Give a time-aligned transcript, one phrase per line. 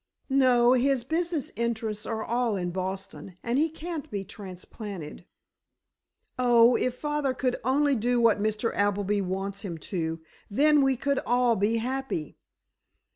[0.31, 5.25] "No; his business interests are all in Boston, and he can't be transplanted.
[6.39, 8.73] Oh, if father could only do what Mr.
[8.75, 10.19] Appleby wants him to,
[10.49, 12.35] then we could all be happy."